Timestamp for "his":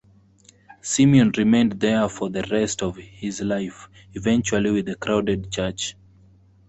2.97-3.39